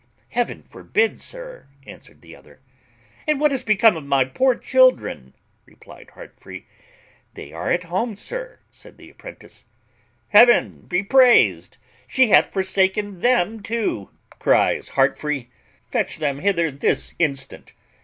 [0.29, 2.59] "Heaven forbid, sir!" answered the other.
[3.27, 5.35] "And what is become of my poor children?"
[5.67, 6.63] replied Heartfree.
[7.35, 9.65] "They are at home, sir," said the apprentice.
[10.29, 11.77] "Heaven be praised!
[12.07, 14.09] She hath forsaken them too!"
[14.39, 15.49] cries Heartfree:
[15.91, 17.73] "fetch them hither this instant.